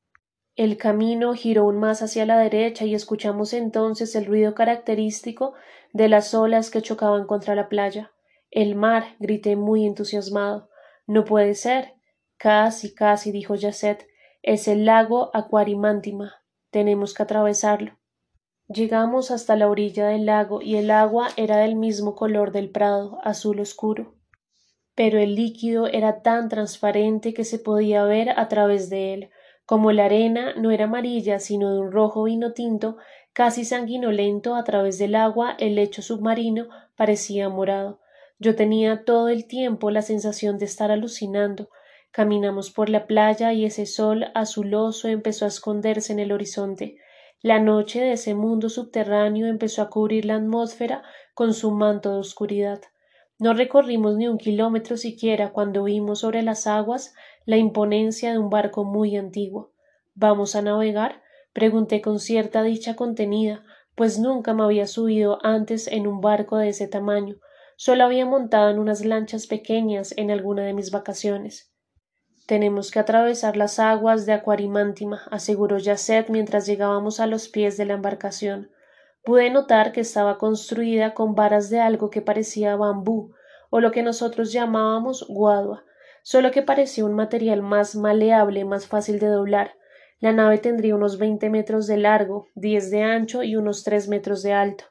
El 0.55 0.77
camino 0.77 1.33
giró 1.33 1.63
aún 1.63 1.79
más 1.79 2.01
hacia 2.01 2.25
la 2.25 2.39
derecha 2.39 2.85
y 2.85 2.95
escuchamos 2.95 3.51
entonces 3.51 4.15
el 4.15 4.25
ruido 4.25 4.55
característico 4.55 5.53
de 5.91 6.07
las 6.07 6.33
olas 6.33 6.71
que 6.71 6.81
chocaban 6.81 7.27
contra 7.27 7.55
la 7.55 7.67
playa. 7.67 8.14
El 8.55 8.73
mar, 8.73 9.15
grité 9.19 9.55
muy 9.55 9.85
entusiasmado. 9.85 10.69
No 11.05 11.25
puede 11.25 11.53
ser. 11.53 11.93
Casi, 12.37 12.95
casi, 12.95 13.31
dijo 13.31 13.53
Yacet. 13.53 14.07
Es 14.41 14.67
el 14.67 14.85
lago 14.85 15.29
Aquarimántima. 15.35 16.41
Tenemos 16.71 17.13
que 17.13 17.21
atravesarlo. 17.21 17.99
Llegamos 18.67 19.29
hasta 19.29 19.55
la 19.55 19.69
orilla 19.69 20.07
del 20.07 20.25
lago 20.25 20.63
y 20.63 20.77
el 20.77 20.89
agua 20.89 21.27
era 21.37 21.57
del 21.57 21.75
mismo 21.75 22.15
color 22.15 22.51
del 22.51 22.71
prado, 22.71 23.19
azul 23.21 23.59
oscuro 23.59 24.15
pero 24.95 25.19
el 25.19 25.35
líquido 25.35 25.87
era 25.87 26.21
tan 26.21 26.47
transparente 26.47 27.33
que 27.33 27.43
se 27.43 27.59
podía 27.59 28.05
ver 28.05 28.29
a 28.39 28.47
través 28.47 28.89
de 28.89 29.13
él. 29.13 29.29
Como 29.65 29.91
la 29.91 30.05
arena 30.05 30.53
no 30.55 30.71
era 30.71 30.85
amarilla 30.85 31.39
sino 31.39 31.73
de 31.73 31.79
un 31.79 31.91
rojo 31.91 32.23
vino 32.23 32.53
tinto, 32.53 32.97
casi 33.33 33.65
sanguinolento 33.65 34.55
a 34.55 34.63
través 34.63 34.97
del 34.97 35.15
agua, 35.15 35.55
el 35.59 35.75
lecho 35.75 36.01
submarino 36.01 36.69
parecía 36.95 37.49
morado. 37.49 37.99
Yo 38.45 38.55
tenía 38.55 39.05
todo 39.05 39.29
el 39.29 39.47
tiempo 39.47 39.89
la 39.89 40.03
sensación 40.03 40.59
de 40.59 40.65
estar 40.65 40.91
alucinando. 40.91 41.71
Caminamos 42.11 42.69
por 42.69 42.89
la 42.89 43.07
playa 43.07 43.53
y 43.53 43.65
ese 43.65 43.87
sol 43.87 44.27
azuloso 44.35 45.07
empezó 45.07 45.45
a 45.45 45.47
esconderse 45.47 46.13
en 46.13 46.19
el 46.19 46.31
horizonte. 46.31 46.99
La 47.41 47.59
noche 47.59 48.01
de 48.01 48.11
ese 48.11 48.35
mundo 48.35 48.69
subterráneo 48.69 49.47
empezó 49.47 49.81
a 49.81 49.89
cubrir 49.89 50.25
la 50.25 50.35
atmósfera 50.35 51.01
con 51.33 51.55
su 51.55 51.71
manto 51.71 52.11
de 52.11 52.19
oscuridad. 52.19 52.81
No 53.39 53.55
recorrimos 53.55 54.15
ni 54.15 54.27
un 54.27 54.37
kilómetro 54.37 54.95
siquiera 54.95 55.51
cuando 55.51 55.85
vimos 55.85 56.19
sobre 56.19 56.43
las 56.43 56.67
aguas 56.67 57.15
la 57.45 57.57
imponencia 57.57 58.31
de 58.31 58.37
un 58.37 58.51
barco 58.51 58.83
muy 58.83 59.17
antiguo. 59.17 59.71
¿Vamos 60.13 60.55
a 60.55 60.61
navegar? 60.61 61.23
pregunté 61.51 61.99
con 61.99 62.19
cierta 62.19 62.61
dicha 62.61 62.95
contenida, 62.95 63.63
pues 63.95 64.19
nunca 64.19 64.53
me 64.53 64.61
había 64.61 64.85
subido 64.85 65.39
antes 65.41 65.87
en 65.87 66.05
un 66.05 66.21
barco 66.21 66.57
de 66.57 66.69
ese 66.69 66.87
tamaño, 66.87 67.37
solo 67.77 68.03
había 68.03 68.25
montado 68.25 68.69
en 68.69 68.79
unas 68.79 69.03
lanchas 69.03 69.47
pequeñas 69.47 70.13
en 70.17 70.31
alguna 70.31 70.63
de 70.63 70.73
mis 70.73 70.91
vacaciones. 70.91 71.71
Tenemos 72.47 72.91
que 72.91 72.99
atravesar 72.99 73.57
las 73.57 73.79
aguas 73.79 74.25
de 74.25 74.33
Aquarimántima, 74.33 75.23
aseguró 75.31 75.79
Yacet 75.79 76.29
mientras 76.29 76.67
llegábamos 76.67 77.19
a 77.19 77.25
los 77.25 77.49
pies 77.49 77.75
de 77.75 77.85
la 77.85 77.95
embarcación. 77.95 78.69
Pude 79.23 79.49
notar 79.49 79.91
que 79.91 80.01
estaba 80.01 80.37
construida 80.37 81.15
con 81.15 81.33
varas 81.33 81.71
de 81.71 81.79
algo 81.79 82.11
que 82.11 82.21
parecía 82.21 82.75
bambú, 82.75 83.33
o 83.71 83.79
lo 83.79 83.91
que 83.91 84.03
nosotros 84.03 84.51
llamábamos 84.53 85.25
guadua, 85.27 85.83
solo 86.21 86.51
que 86.51 86.61
parecía 86.61 87.05
un 87.05 87.15
material 87.15 87.63
más 87.63 87.95
maleable, 87.95 88.63
más 88.63 88.85
fácil 88.85 89.17
de 89.19 89.27
doblar. 89.27 89.73
La 90.19 90.31
nave 90.31 90.59
tendría 90.59 90.95
unos 90.95 91.17
veinte 91.17 91.49
metros 91.49 91.87
de 91.87 91.97
largo, 91.97 92.47
diez 92.53 92.91
de 92.91 93.01
ancho 93.01 93.41
y 93.43 93.55
unos 93.55 93.83
tres 93.83 94.07
metros 94.07 94.43
de 94.43 94.53
alto. 94.53 94.85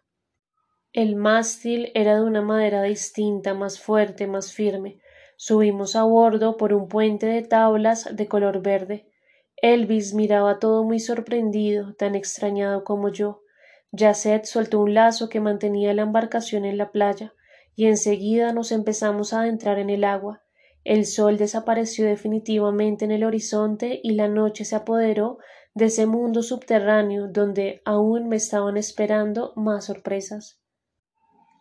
El 0.95 1.17
mástil 1.17 1.91
era 1.95 2.15
de 2.15 2.23
una 2.23 2.41
madera 2.41 2.81
distinta, 2.85 3.53
más 3.53 3.81
fuerte, 3.81 4.29
más 4.29 4.53
firme. 4.53 5.01
Subimos 5.37 5.97
a 5.97 6.05
bordo 6.05 6.57
por 6.57 6.73
un 6.73 6.87
puente 6.87 7.27
de 7.27 7.43
tablas 7.43 8.15
de 8.15 8.29
color 8.29 8.63
verde. 8.63 9.09
Elvis 9.57 10.15
miraba 10.15 10.61
todo 10.61 10.85
muy 10.85 11.01
sorprendido, 11.01 11.95
tan 11.95 12.15
extrañado 12.15 12.85
como 12.85 13.09
yo. 13.09 13.43
Yacet 13.91 14.45
soltó 14.45 14.79
un 14.79 14.95
lazo 14.95 15.29
que 15.29 15.41
mantenía 15.41 15.93
la 15.95 16.03
embarcación 16.03 16.65
en 16.65 16.79
la 16.79 16.93
playa, 16.93 17.35
y 17.75 17.87
enseguida 17.87 18.53
nos 18.53 18.71
empezamos 18.71 19.33
a 19.33 19.41
adentrar 19.41 19.81
en 19.81 19.91
el 19.91 20.05
agua. 20.05 20.45
El 20.85 21.07
sol 21.07 21.39
desapareció 21.39 22.07
definitivamente 22.07 23.05
en 23.05 23.11
el 23.11 23.25
horizonte 23.25 23.99
y 24.01 24.13
la 24.13 24.29
noche 24.29 24.65
se 24.65 24.77
apoderó 24.77 25.39
de 25.75 25.87
ese 25.87 26.07
mundo 26.07 26.45
subterráneo 26.45 27.27
donde 27.27 27.83
aún 27.85 28.29
me 28.29 28.37
estaban 28.37 28.77
esperando 28.77 29.55
más 29.57 29.87
sorpresas. 29.87 30.61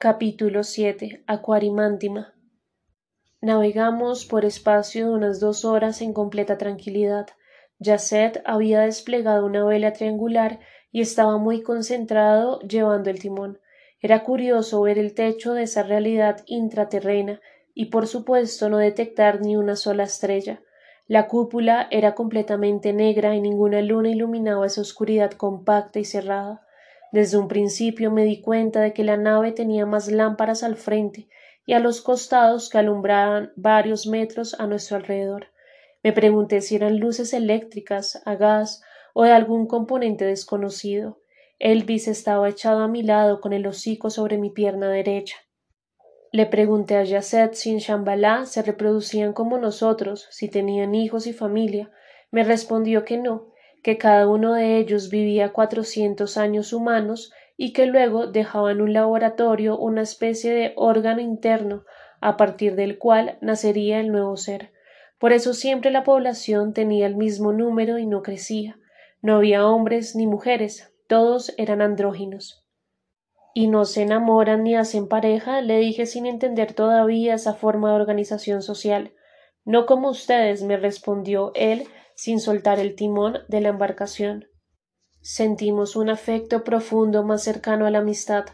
Capítulo 0.03 0.65
7. 0.65 1.23
Acuarimántima. 1.27 2.33
Navegamos 3.39 4.25
por 4.25 4.43
espacio 4.43 5.07
de 5.07 5.13
unas 5.13 5.39
dos 5.39 5.63
horas 5.63 6.01
en 6.01 6.11
completa 6.11 6.57
tranquilidad. 6.57 7.27
Yacet 7.79 8.41
había 8.43 8.81
desplegado 8.81 9.45
una 9.45 9.63
vela 9.63 9.93
triangular 9.93 10.59
y 10.91 10.99
estaba 10.99 11.37
muy 11.37 11.61
concentrado 11.61 12.59
llevando 12.67 13.11
el 13.11 13.19
timón. 13.19 13.59
Era 14.01 14.25
curioso 14.25 14.81
ver 14.81 14.99
el 14.99 15.13
techo 15.13 15.53
de 15.53 15.63
esa 15.63 15.83
realidad 15.83 16.43
intraterrena 16.47 17.39
y 17.73 17.85
por 17.85 18.05
supuesto 18.05 18.67
no 18.67 18.79
detectar 18.79 19.39
ni 19.39 19.55
una 19.55 19.77
sola 19.77 20.03
estrella. 20.03 20.61
La 21.07 21.29
cúpula 21.29 21.87
era 21.91 22.13
completamente 22.13 22.91
negra 22.91 23.37
y 23.37 23.39
ninguna 23.39 23.81
luna 23.81 24.09
iluminaba 24.09 24.65
esa 24.65 24.81
oscuridad 24.81 25.31
compacta 25.31 25.99
y 25.99 26.03
cerrada. 26.03 26.67
Desde 27.13 27.37
un 27.37 27.47
principio 27.47 28.09
me 28.09 28.23
di 28.23 28.41
cuenta 28.41 28.81
de 28.81 28.91
que 28.91 29.03
la 29.03 29.17
nave 29.17 29.51
tenía 29.51 29.85
más 29.85 30.11
lámparas 30.11 30.63
al 30.63 30.75
frente 30.75 31.29
y 31.63 31.73
a 31.73 31.79
los 31.79 32.01
costados 32.01 32.71
que 32.71 32.79
alumbraban 32.79 33.53
varios 33.55 34.07
metros 34.07 34.59
a 34.59 34.65
nuestro 34.65 34.97
alrededor. 34.97 35.49
Me 36.01 36.11
pregunté 36.11 36.61
si 36.61 36.75
eran 36.75 36.97
luces 36.97 37.31
eléctricas, 37.33 38.19
a 38.25 38.33
gas 38.33 38.81
o 39.13 39.25
de 39.25 39.31
algún 39.31 39.67
componente 39.67 40.25
desconocido. 40.25 41.21
Elvis 41.59 42.07
estaba 42.07 42.49
echado 42.49 42.81
a 42.81 42.87
mi 42.87 43.03
lado 43.03 43.41
con 43.41 43.53
el 43.53 43.67
hocico 43.67 44.09
sobre 44.09 44.39
mi 44.39 44.49
pierna 44.49 44.89
derecha. 44.89 45.37
Le 46.31 46.47
pregunté 46.47 46.95
a 46.95 47.03
Yasset 47.03 47.53
si 47.53 47.69
en 47.69 47.77
Shambhala 47.77 48.47
se 48.47 48.63
reproducían 48.63 49.33
como 49.33 49.59
nosotros, 49.59 50.25
si 50.31 50.49
tenían 50.49 50.95
hijos 50.95 51.27
y 51.27 51.33
familia. 51.33 51.91
Me 52.31 52.43
respondió 52.43 53.05
que 53.05 53.17
no, 53.17 53.52
que 53.83 53.97
cada 53.97 54.27
uno 54.27 54.53
de 54.53 54.77
ellos 54.77 55.09
vivía 55.09 55.53
cuatrocientos 55.53 56.37
años 56.37 56.73
humanos 56.73 57.31
y 57.57 57.73
que 57.73 57.85
luego 57.85 58.25
dejaba 58.27 58.71
en 58.71 58.81
un 58.81 58.93
laboratorio 58.93 59.77
una 59.77 60.01
especie 60.01 60.51
de 60.53 60.73
órgano 60.75 61.21
interno 61.21 61.83
a 62.21 62.37
partir 62.37 62.75
del 62.75 62.97
cual 62.97 63.37
nacería 63.41 63.99
el 63.99 64.11
nuevo 64.11 64.37
ser. 64.37 64.71
Por 65.19 65.33
eso 65.33 65.53
siempre 65.53 65.91
la 65.91 66.03
población 66.03 66.73
tenía 66.73 67.05
el 67.05 67.15
mismo 67.15 67.53
número 67.53 67.99
y 67.99 68.07
no 68.07 68.23
crecía. 68.23 68.79
No 69.21 69.35
había 69.35 69.67
hombres 69.67 70.15
ni 70.15 70.25
mujeres, 70.25 70.91
todos 71.07 71.53
eran 71.57 71.81
andróginos 71.81 72.63
y 73.53 73.67
no 73.67 73.85
se 73.85 74.01
enamoran 74.01 74.63
ni 74.63 74.75
hacen 74.75 75.07
pareja, 75.07 75.61
le 75.61 75.77
dije 75.77 76.05
sin 76.05 76.25
entender 76.25 76.73
todavía 76.73 77.35
esa 77.35 77.53
forma 77.53 77.89
de 77.89 77.95
organización 77.95 78.61
social. 78.61 79.13
No 79.63 79.85
como 79.85 80.09
ustedes, 80.09 80.63
me 80.63 80.77
respondió 80.77 81.51
él 81.53 81.85
sin 82.23 82.39
soltar 82.39 82.79
el 82.79 82.95
timón 82.95 83.39
de 83.49 83.59
la 83.59 83.67
embarcación. 83.67 84.47
Sentimos 85.19 85.97
un 85.97 86.09
afecto 86.09 86.63
profundo 86.63 87.21
más 87.25 87.43
cercano 87.43 87.85
a 87.85 87.91
la 87.91 87.97
amistad. 87.97 88.45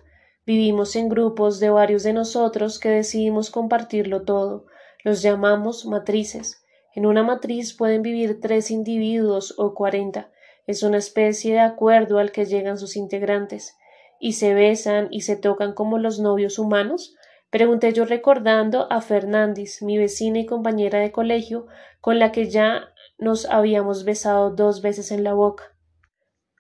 Vivimos 0.44 0.96
en 0.96 1.08
grupos 1.08 1.60
de 1.60 1.70
varios 1.70 2.02
de 2.02 2.14
nosotros 2.14 2.80
que 2.80 2.90
decidimos 2.90 3.52
compartirlo 3.52 4.24
todo. 4.24 4.66
Los 5.04 5.22
llamamos 5.22 5.86
matrices. 5.86 6.64
En 6.96 7.06
una 7.06 7.22
matriz 7.22 7.78
pueden 7.78 8.02
vivir 8.02 8.42
tres 8.42 8.72
individuos 8.72 9.54
o 9.60 9.76
cuarenta. 9.76 10.32
Es 10.66 10.82
una 10.82 10.98
especie 10.98 11.54
de 11.54 11.60
acuerdo 11.60 12.18
al 12.18 12.32
que 12.32 12.46
llegan 12.46 12.80
sus 12.80 12.96
integrantes 12.96 13.76
y 14.20 14.34
se 14.34 14.56
besan 14.56 15.10
y 15.12 15.22
se 15.22 15.36
tocan 15.36 15.76
como 15.76 16.00
los 16.00 16.20
novios 16.20 16.58
humanos? 16.58 17.14
pregunté 17.52 17.94
yo 17.94 18.06
recordando 18.06 18.92
a 18.92 19.02
Fernández, 19.02 19.84
mi 19.84 20.00
vecina 20.00 20.40
y 20.40 20.48
compañera 20.48 21.00
de 21.00 21.12
colegio, 21.12 21.68
con 22.02 22.18
la 22.18 22.32
que 22.32 22.50
ya 22.50 22.94
nos 23.20 23.46
habíamos 23.46 24.06
besado 24.06 24.50
dos 24.50 24.82
veces 24.82 25.12
en 25.12 25.24
la 25.24 25.34
boca. 25.34 25.76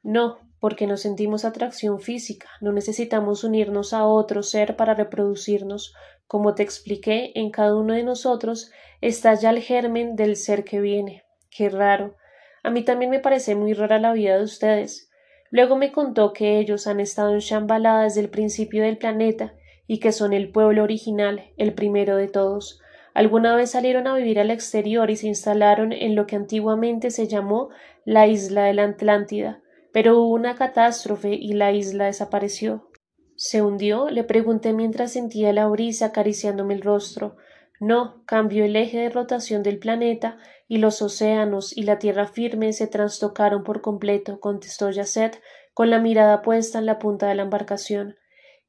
No, 0.04 0.38
porque 0.60 0.88
no 0.88 0.98
sentimos 0.98 1.46
atracción 1.46 2.00
física, 2.00 2.50
no 2.62 2.72
necesitamos 2.74 3.44
unirnos 3.44 3.94
a 3.94 4.06
otro 4.06 4.44
ser 4.44 4.76
para 4.76 4.94
reproducirnos. 4.94 5.94
Como 6.28 6.54
te 6.54 6.64
expliqué, 6.64 7.32
en 7.36 7.50
cada 7.50 7.76
uno 7.76 7.94
de 7.94 8.04
nosotros 8.04 8.72
está 9.02 9.34
ya 9.34 9.50
el 9.50 9.62
germen 9.62 10.16
del 10.16 10.36
ser 10.36 10.66
que 10.66 10.82
viene. 10.82 11.24
Qué 11.50 11.70
raro. 11.70 12.16
A 12.62 12.70
mí 12.70 12.84
también 12.84 13.10
me 13.10 13.20
parece 13.20 13.56
muy 13.56 13.74
rara 13.74 14.00
la 14.00 14.12
vida 14.12 14.38
de 14.38 14.44
ustedes. 14.44 15.10
Luego 15.50 15.78
me 15.78 15.92
contó 15.92 16.34
que 16.34 16.60
ellos 16.60 16.88
han 16.88 17.00
estado 17.00 17.34
en 17.34 17.40
Shambhala 17.40 18.04
desde 18.04 18.20
el 18.20 18.30
principio 18.30 18.84
del 18.84 18.98
planeta 18.98 19.56
y 19.88 20.00
que 20.00 20.12
son 20.12 20.34
el 20.34 20.52
pueblo 20.52 20.84
original, 20.84 21.52
el 21.58 21.74
primero 21.74 22.18
de 22.18 22.28
todos. 22.28 22.82
Alguna 23.14 23.56
vez 23.56 23.72
salieron 23.72 24.08
a 24.08 24.16
vivir 24.16 24.40
al 24.40 24.52
exterior 24.52 25.10
y 25.10 25.16
se 25.16 25.28
instalaron 25.28 25.92
en 25.92 26.16
lo 26.16 26.28
que 26.28 26.36
antiguamente 26.36 27.12
se 27.12 27.28
llamó 27.28 27.70
la 28.06 28.28
isla 28.28 28.64
de 28.66 28.74
la 28.74 28.84
Atlántida, 28.84 29.62
pero 29.92 30.20
hubo 30.20 30.34
una 30.34 30.56
catástrofe 30.56 31.34
y 31.34 31.54
la 31.54 31.72
isla 31.72 32.06
desapareció. 32.06 32.90
¿Se 33.36 33.62
hundió? 33.62 34.10
le 34.10 34.24
pregunté 34.24 34.74
mientras 34.74 35.14
sentía 35.14 35.54
la 35.54 35.68
brisa 35.68 36.08
acariciándome 36.08 36.74
el 36.74 36.82
rostro. 36.82 37.38
No, 37.80 38.24
cambió 38.26 38.66
el 38.66 38.76
eje 38.76 38.98
de 38.98 39.10
rotación 39.10 39.64
del 39.64 39.80
planeta 39.80 40.38
y 40.68 40.78
los 40.78 41.02
océanos 41.02 41.76
y 41.76 41.84
la 41.84 41.98
tierra 42.00 42.28
firme 42.28 42.74
se 42.74 42.88
trastocaron 42.88 43.64
por 43.64 43.82
completo, 43.82 44.42
contestó 44.42 44.90
Yasset, 44.90 45.42
con 45.74 45.90
la 45.90 46.00
mirada 46.00 46.42
puesta 46.42 46.80
en 46.80 46.86
la 46.86 47.00
punta 47.00 47.28
de 47.28 47.36
la 47.36 47.44
embarcación. 47.44 48.18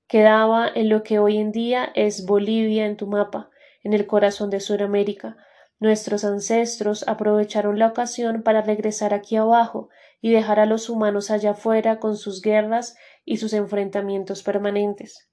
Quedaba 0.06 0.68
en 0.72 0.88
lo 0.88 1.02
que 1.02 1.18
hoy 1.18 1.38
en 1.38 1.50
día 1.50 1.90
es 1.94 2.24
Bolivia 2.24 2.86
en 2.86 2.96
tu 2.96 3.08
mapa, 3.08 3.49
en 3.82 3.92
el 3.92 4.06
corazón 4.06 4.50
de 4.50 4.60
Sudamérica. 4.60 5.36
Nuestros 5.78 6.24
ancestros 6.24 7.06
aprovecharon 7.08 7.78
la 7.78 7.88
ocasión 7.88 8.42
para 8.42 8.62
regresar 8.62 9.14
aquí 9.14 9.36
abajo 9.36 9.88
y 10.20 10.30
dejar 10.30 10.60
a 10.60 10.66
los 10.66 10.90
humanos 10.90 11.30
allá 11.30 11.52
afuera 11.52 11.98
con 11.98 12.16
sus 12.16 12.42
guerras 12.42 12.96
y 13.24 13.38
sus 13.38 13.52
enfrentamientos 13.52 14.42
permanentes. 14.42 15.30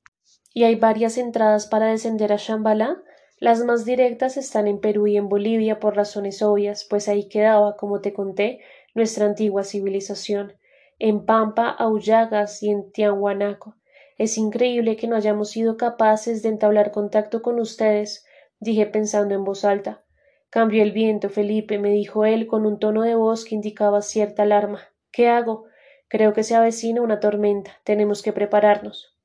¿Y 0.53 0.63
hay 0.63 0.75
varias 0.75 1.17
entradas 1.17 1.67
para 1.67 1.87
descender 1.87 2.31
a 2.31 2.37
Shambhala? 2.37 3.03
Las 3.39 3.63
más 3.63 3.85
directas 3.85 4.37
están 4.37 4.67
en 4.67 4.79
Perú 4.79 5.05
y 5.05 5.17
en 5.17 5.29
Bolivia 5.29 5.79
por 5.79 5.95
razones 5.95 6.41
obvias, 6.41 6.87
pues 6.89 7.07
ahí 7.07 7.27
quedaba, 7.27 7.75
como 7.75 8.01
te 8.01 8.13
conté, 8.13 8.61
nuestra 8.95 9.25
antigua 9.25 9.63
civilización, 9.63 10.53
en 10.97 11.25
Pampa, 11.25 11.69
Aullagas 11.69 12.63
y 12.63 12.71
en 12.71 12.91
Tiahuanaco. 12.91 13.75
Es 14.17 14.39
increíble 14.39 14.95
que 14.95 15.07
no 15.07 15.15
hayamos 15.15 15.51
sido 15.51 15.77
capaces 15.77 16.41
de 16.41 16.49
entablar 16.49 16.91
contacto 16.91 17.43
con 17.43 17.59
ustedes, 17.59 18.25
dije 18.59 18.85
pensando 18.85 19.35
en 19.35 19.43
voz 19.43 19.65
alta. 19.65 20.03
Cambió 20.49 20.81
el 20.81 20.91
viento, 20.91 21.29
Felipe, 21.29 21.77
me 21.77 21.89
dijo 21.89 22.25
él 22.25 22.47
con 22.47 22.65
un 22.65 22.79
tono 22.79 23.01
de 23.01 23.15
voz 23.15 23.45
que 23.45 23.55
indicaba 23.55 24.01
cierta 24.01 24.43
alarma. 24.43 24.81
¿Qué 25.11 25.27
hago? 25.27 25.65
Creo 26.07 26.33
que 26.33 26.43
se 26.43 26.55
avecina 26.55 27.01
una 27.01 27.19
tormenta. 27.19 27.71
Tenemos 27.83 28.21
que 28.21 28.31
prepararnos. 28.31 29.17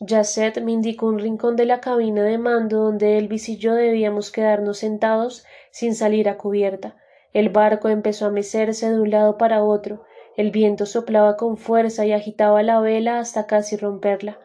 Yasset 0.00 0.62
me 0.62 0.72
indicó 0.72 1.06
un 1.06 1.18
rincón 1.18 1.56
de 1.56 1.66
la 1.66 1.80
cabina 1.80 2.22
de 2.22 2.38
mando 2.38 2.84
donde 2.84 3.18
Elvis 3.18 3.48
y 3.48 3.58
yo 3.58 3.74
debíamos 3.74 4.30
quedarnos 4.30 4.78
sentados 4.78 5.44
sin 5.70 5.94
salir 5.94 6.28
a 6.28 6.38
cubierta. 6.38 6.96
El 7.32 7.48
barco 7.48 7.88
empezó 7.88 8.26
a 8.26 8.30
mecerse 8.30 8.90
de 8.90 8.98
un 8.98 9.10
lado 9.10 9.36
para 9.38 9.62
otro. 9.62 10.04
El 10.36 10.50
viento 10.50 10.86
soplaba 10.86 11.36
con 11.36 11.56
fuerza 11.56 12.06
y 12.06 12.12
agitaba 12.12 12.62
la 12.62 12.80
vela 12.80 13.18
hasta 13.18 13.46
casi 13.46 13.76
romperla. 13.76 14.38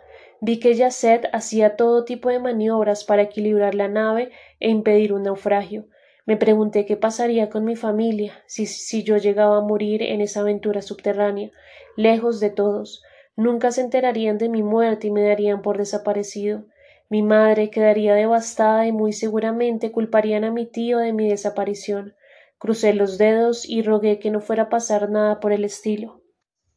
Vi 0.48 0.60
que 0.60 0.76
Yasset 0.76 1.28
hacía 1.34 1.76
todo 1.76 2.06
tipo 2.06 2.30
de 2.30 2.38
maniobras 2.38 3.04
para 3.04 3.24
equilibrar 3.24 3.74
la 3.74 3.88
nave 3.88 4.30
e 4.60 4.70
impedir 4.70 5.12
un 5.12 5.24
naufragio. 5.24 5.88
Me 6.28 6.38
pregunté 6.38 6.86
qué 6.86 6.96
pasaría 6.96 7.50
con 7.50 7.66
mi 7.66 7.76
familia 7.76 8.44
si, 8.46 8.68
si 8.68 9.02
yo 9.02 9.18
llegaba 9.18 9.58
a 9.58 9.62
morir 9.62 10.04
en 10.04 10.22
esa 10.22 10.42
aventura 10.42 10.84
subterránea, 10.84 11.50
lejos 11.96 12.40
de 12.40 12.52
todos. 12.52 13.02
Nunca 13.36 13.72
se 13.72 13.82
enterarían 13.82 14.38
de 14.38 14.50
mi 14.50 14.62
muerte 14.62 15.08
y 15.08 15.12
me 15.12 15.24
darían 15.24 15.64
por 15.64 15.80
desaparecido. 15.80 16.66
Mi 17.10 17.24
madre 17.24 17.72
quedaría 17.72 18.14
devastada 18.14 18.86
y 18.86 18.92
muy 18.92 19.14
seguramente 19.14 19.92
culparían 19.92 20.44
a 20.44 20.52
mi 20.52 20.68
tío 20.68 21.00
de 21.00 21.12
mi 21.12 21.28
desaparición. 21.28 22.14
Crucé 22.60 22.94
los 22.94 23.18
dedos 23.18 23.68
y 23.68 23.82
rogué 23.82 24.20
que 24.20 24.30
no 24.30 24.42
fuera 24.42 24.64
a 24.64 24.70
pasar 24.70 25.10
nada 25.10 25.40
por 25.40 25.54
el 25.54 25.66
estilo. 25.66 26.22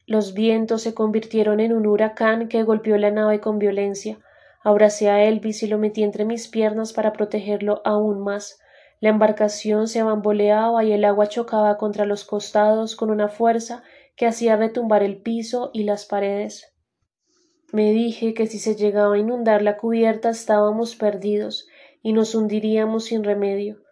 Los 0.08 0.32
vientos 0.32 0.80
se 0.80 0.94
convirtieron 0.94 1.60
en 1.60 1.74
un 1.74 1.86
huracán 1.86 2.48
que 2.48 2.62
golpeó 2.62 2.96
la 2.96 3.10
nave 3.10 3.40
con 3.40 3.58
violencia. 3.58 4.18
Abracé 4.64 5.10
a 5.10 5.22
Elvis 5.22 5.62
y 5.62 5.66
lo 5.66 5.76
metí 5.76 6.02
entre 6.02 6.24
mis 6.24 6.48
piernas 6.48 6.94
para 6.94 7.12
protegerlo 7.12 7.82
aún 7.84 8.20
más. 8.20 8.58
La 9.00 9.10
embarcación 9.10 9.86
se 9.86 10.02
bamboleaba 10.02 10.82
y 10.82 10.92
el 10.92 11.04
agua 11.04 11.26
chocaba 11.26 11.76
contra 11.76 12.06
los 12.06 12.24
costados 12.24 12.96
con 12.96 13.10
una 13.10 13.28
fuerza 13.28 13.82
que 14.16 14.26
hacía 14.26 14.56
retumbar 14.56 15.02
el 15.02 15.18
piso 15.18 15.68
y 15.74 15.82
las 15.82 16.06
paredes. 16.06 16.72
Me 17.70 17.92
dije 17.92 18.32
que 18.32 18.46
si 18.46 18.58
se 18.58 18.76
llegaba 18.76 19.16
a 19.16 19.18
inundar 19.18 19.60
la 19.60 19.76
cubierta 19.76 20.30
estábamos 20.30 20.96
perdidos 20.96 21.68
y 22.02 22.14
nos 22.14 22.34
hundiríamos 22.34 23.04
sin 23.04 23.24
remedio. 23.24 23.82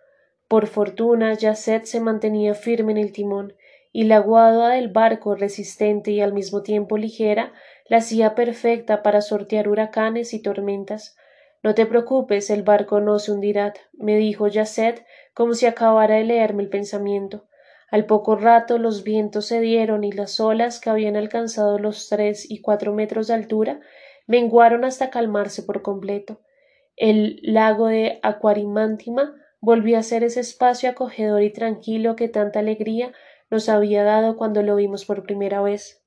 Por 0.48 0.66
fortuna, 0.66 1.34
Yasset 1.34 1.84
se 1.84 2.00
mantenía 2.00 2.54
firme 2.54 2.92
en 2.92 2.98
el 2.98 3.12
timón, 3.12 3.52
y 3.96 4.04
la 4.04 4.18
guadua 4.18 4.74
del 4.74 4.88
barco, 4.88 5.36
resistente 5.36 6.10
y 6.10 6.20
al 6.20 6.34
mismo 6.34 6.62
tiempo 6.62 6.98
ligera, 6.98 7.54
la 7.88 7.96
hacía 7.96 8.34
perfecta 8.34 9.02
para 9.02 9.22
sortear 9.22 9.68
huracanes 9.68 10.34
y 10.34 10.42
tormentas. 10.42 11.16
No 11.62 11.74
te 11.74 11.86
preocupes, 11.86 12.50
el 12.50 12.62
barco 12.62 13.00
no 13.00 13.18
se 13.18 13.32
hundirá, 13.32 13.72
me 13.94 14.18
dijo 14.18 14.48
Yasset, 14.48 15.06
como 15.32 15.54
si 15.54 15.64
acabara 15.64 16.16
de 16.16 16.24
leerme 16.24 16.62
el 16.62 16.68
pensamiento. 16.68 17.46
Al 17.90 18.04
poco 18.04 18.36
rato 18.36 18.76
los 18.76 19.02
vientos 19.02 19.48
cedieron 19.48 20.04
y 20.04 20.12
las 20.12 20.40
olas, 20.40 20.78
que 20.78 20.90
habían 20.90 21.16
alcanzado 21.16 21.78
los 21.78 22.10
tres 22.10 22.50
y 22.50 22.60
cuatro 22.60 22.92
metros 22.92 23.28
de 23.28 23.32
altura, 23.32 23.80
menguaron 24.26 24.84
hasta 24.84 25.08
calmarse 25.08 25.62
por 25.62 25.80
completo. 25.80 26.42
El 26.96 27.40
lago 27.42 27.86
de 27.86 28.20
Aquarimántima 28.22 29.34
volvió 29.60 29.96
a 29.98 30.02
ser 30.02 30.22
ese 30.22 30.40
espacio 30.40 30.90
acogedor 30.90 31.42
y 31.42 31.50
tranquilo 31.50 32.14
que 32.14 32.28
tanta 32.28 32.58
alegría 32.58 33.14
nos 33.50 33.68
había 33.68 34.04
dado 34.04 34.36
cuando 34.36 34.62
lo 34.62 34.76
vimos 34.76 35.04
por 35.04 35.22
primera 35.22 35.60
vez. 35.62 36.02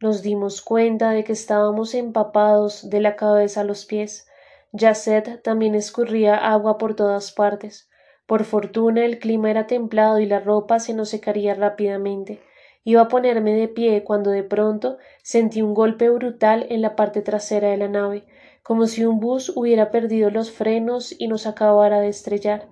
Nos 0.00 0.22
dimos 0.22 0.62
cuenta 0.62 1.10
de 1.10 1.24
que 1.24 1.32
estábamos 1.32 1.94
empapados 1.94 2.90
de 2.90 3.00
la 3.00 3.16
cabeza 3.16 3.62
a 3.62 3.64
los 3.64 3.86
pies. 3.86 4.26
Yacet 4.72 5.42
también 5.42 5.74
escurría 5.74 6.36
agua 6.36 6.76
por 6.76 6.94
todas 6.94 7.32
partes. 7.32 7.88
Por 8.26 8.44
fortuna 8.44 9.04
el 9.04 9.18
clima 9.18 9.50
era 9.50 9.66
templado 9.66 10.18
y 10.18 10.26
la 10.26 10.40
ropa 10.40 10.80
se 10.80 10.92
nos 10.94 11.08
secaría 11.08 11.54
rápidamente. 11.54 12.40
Iba 12.84 13.02
a 13.02 13.08
ponerme 13.08 13.54
de 13.54 13.68
pie 13.68 14.04
cuando 14.04 14.30
de 14.30 14.42
pronto 14.42 14.98
sentí 15.22 15.62
un 15.62 15.74
golpe 15.74 16.10
brutal 16.10 16.66
en 16.68 16.82
la 16.82 16.94
parte 16.94 17.22
trasera 17.22 17.68
de 17.68 17.76
la 17.76 17.88
nave, 17.88 18.24
como 18.62 18.86
si 18.86 19.04
un 19.04 19.18
bus 19.18 19.52
hubiera 19.56 19.90
perdido 19.90 20.30
los 20.30 20.50
frenos 20.50 21.14
y 21.18 21.28
nos 21.28 21.46
acabara 21.46 22.00
de 22.00 22.08
estrellar. 22.08 22.68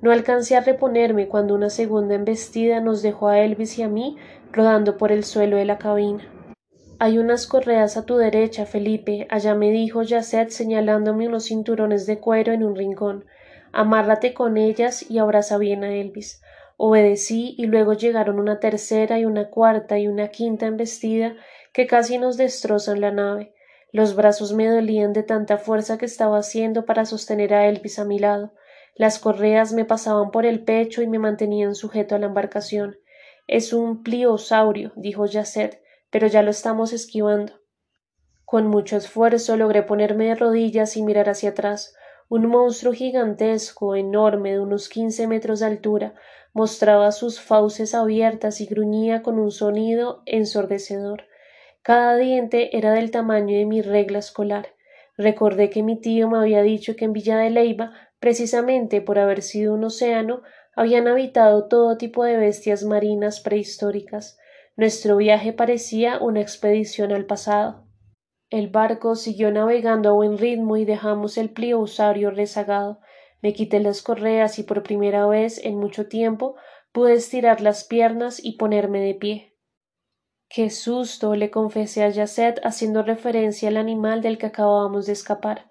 No 0.00 0.12
alcancé 0.12 0.56
a 0.56 0.60
reponerme 0.60 1.28
cuando 1.28 1.54
una 1.54 1.70
segunda 1.70 2.14
embestida 2.14 2.80
nos 2.80 3.02
dejó 3.02 3.28
a 3.28 3.40
Elvis 3.40 3.78
y 3.78 3.82
a 3.82 3.88
mí 3.88 4.16
rodando 4.52 4.96
por 4.96 5.10
el 5.10 5.24
suelo 5.24 5.56
de 5.56 5.64
la 5.64 5.78
cabina. 5.78 6.32
Hay 7.00 7.18
unas 7.18 7.46
correas 7.46 7.96
a 7.96 8.04
tu 8.04 8.16
derecha, 8.16 8.66
Felipe, 8.66 9.26
allá 9.30 9.54
me 9.54 9.70
dijo 9.70 10.02
Yacet 10.02 10.50
señalándome 10.50 11.28
unos 11.28 11.44
cinturones 11.44 12.06
de 12.06 12.18
cuero 12.18 12.52
en 12.52 12.64
un 12.64 12.74
rincón. 12.74 13.24
Amárrate 13.72 14.34
con 14.34 14.56
ellas 14.56 15.08
y 15.08 15.18
abraza 15.18 15.58
bien 15.58 15.84
a 15.84 15.94
Elvis. 15.94 16.42
Obedecí 16.76 17.54
y 17.58 17.66
luego 17.66 17.92
llegaron 17.92 18.38
una 18.38 18.60
tercera 18.60 19.18
y 19.18 19.24
una 19.24 19.50
cuarta 19.50 19.98
y 19.98 20.08
una 20.08 20.28
quinta 20.28 20.66
embestida 20.66 21.34
que 21.72 21.86
casi 21.86 22.18
nos 22.18 22.36
destrozan 22.36 23.00
la 23.00 23.10
nave. 23.10 23.52
Los 23.92 24.16
brazos 24.16 24.52
me 24.52 24.68
dolían 24.68 25.12
de 25.12 25.22
tanta 25.22 25.56
fuerza 25.56 25.98
que 25.98 26.06
estaba 26.06 26.38
haciendo 26.38 26.84
para 26.84 27.04
sostener 27.04 27.54
a 27.54 27.66
Elvis 27.66 27.98
a 27.98 28.04
mi 28.04 28.18
lado. 28.18 28.52
Las 28.98 29.20
correas 29.20 29.72
me 29.72 29.84
pasaban 29.84 30.32
por 30.32 30.44
el 30.44 30.64
pecho 30.64 31.02
y 31.02 31.06
me 31.06 31.20
mantenían 31.20 31.76
sujeto 31.76 32.16
a 32.16 32.18
la 32.18 32.26
embarcación. 32.26 32.98
Es 33.46 33.72
un 33.72 34.02
pliosaurio, 34.02 34.92
dijo 34.96 35.24
Yacet, 35.24 35.80
pero 36.10 36.26
ya 36.26 36.42
lo 36.42 36.50
estamos 36.50 36.92
esquivando. 36.92 37.52
Con 38.44 38.66
mucho 38.66 38.96
esfuerzo 38.96 39.56
logré 39.56 39.84
ponerme 39.84 40.26
de 40.26 40.34
rodillas 40.34 40.96
y 40.96 41.02
mirar 41.02 41.28
hacia 41.28 41.50
atrás. 41.50 41.94
Un 42.28 42.46
monstruo 42.46 42.92
gigantesco, 42.92 43.94
enorme, 43.94 44.54
de 44.54 44.60
unos 44.60 44.88
quince 44.88 45.28
metros 45.28 45.60
de 45.60 45.66
altura, 45.66 46.14
mostraba 46.52 47.12
sus 47.12 47.40
fauces 47.40 47.94
abiertas 47.94 48.60
y 48.60 48.66
gruñía 48.66 49.22
con 49.22 49.38
un 49.38 49.52
sonido 49.52 50.24
ensordecedor. 50.26 51.22
Cada 51.82 52.16
diente 52.16 52.76
era 52.76 52.92
del 52.94 53.12
tamaño 53.12 53.56
de 53.56 53.64
mi 53.64 53.80
regla 53.80 54.18
escolar. 54.18 54.74
Recordé 55.16 55.70
que 55.70 55.84
mi 55.84 56.00
tío 56.00 56.28
me 56.28 56.38
había 56.38 56.62
dicho 56.62 56.96
que 56.96 57.04
en 57.04 57.12
Villa 57.12 57.38
de 57.38 57.50
Leiva, 57.50 57.92
precisamente 58.20 59.00
por 59.00 59.18
haber 59.18 59.42
sido 59.42 59.74
un 59.74 59.84
océano, 59.84 60.42
habían 60.74 61.08
habitado 61.08 61.66
todo 61.66 61.96
tipo 61.96 62.24
de 62.24 62.36
bestias 62.36 62.84
marinas 62.84 63.40
prehistóricas. 63.40 64.38
Nuestro 64.76 65.16
viaje 65.16 65.52
parecía 65.52 66.18
una 66.20 66.40
expedición 66.40 67.12
al 67.12 67.26
pasado. 67.26 67.88
El 68.50 68.68
barco 68.68 69.14
siguió 69.14 69.50
navegando 69.50 70.08
a 70.08 70.12
buen 70.12 70.38
ritmo 70.38 70.76
y 70.76 70.84
dejamos 70.84 71.36
el 71.36 71.50
pliousario 71.50 72.30
rezagado. 72.30 73.00
Me 73.42 73.52
quité 73.52 73.80
las 73.80 74.02
correas 74.02 74.58
y 74.58 74.62
por 74.62 74.82
primera 74.82 75.26
vez 75.26 75.62
en 75.64 75.76
mucho 75.76 76.06
tiempo 76.08 76.56
pude 76.92 77.14
estirar 77.14 77.60
las 77.60 77.84
piernas 77.84 78.42
y 78.42 78.56
ponerme 78.56 79.00
de 79.00 79.14
pie. 79.14 79.54
Qué 80.48 80.70
susto, 80.70 81.34
le 81.34 81.50
confesé 81.50 82.04
a 82.04 82.08
Yacet 82.08 82.60
haciendo 82.64 83.02
referencia 83.02 83.68
al 83.68 83.76
animal 83.76 84.22
del 84.22 84.38
que 84.38 84.46
acabábamos 84.46 85.06
de 85.06 85.12
escapar. 85.12 85.67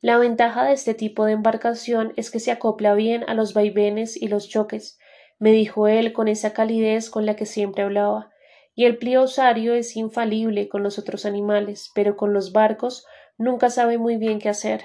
La 0.00 0.18
ventaja 0.18 0.64
de 0.64 0.72
este 0.72 0.94
tipo 0.94 1.24
de 1.24 1.32
embarcación 1.32 2.12
es 2.16 2.30
que 2.30 2.40
se 2.40 2.50
acopla 2.50 2.94
bien 2.94 3.24
a 3.28 3.34
los 3.34 3.54
vaivenes 3.54 4.20
y 4.20 4.28
los 4.28 4.48
choques, 4.48 4.98
me 5.38 5.52
dijo 5.52 5.88
él 5.88 6.12
con 6.12 6.28
esa 6.28 6.52
calidez 6.52 7.10
con 7.10 7.26
la 7.26 7.34
que 7.36 7.46
siempre 7.46 7.82
hablaba 7.82 8.30
y 8.74 8.84
el 8.86 8.98
pliosario 8.98 9.74
es 9.74 9.96
infalible 9.96 10.68
con 10.68 10.82
los 10.82 10.98
otros 10.98 11.26
animales, 11.26 11.90
pero 11.94 12.16
con 12.16 12.32
los 12.32 12.52
barcos 12.52 13.04
nunca 13.36 13.68
sabe 13.68 13.98
muy 13.98 14.16
bien 14.16 14.38
qué 14.38 14.48
hacer. 14.48 14.82